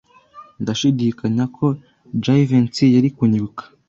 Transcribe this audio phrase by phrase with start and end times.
[0.61, 1.65] Ndashidikanya ko
[2.23, 3.63] Jivency yari kunyibuka.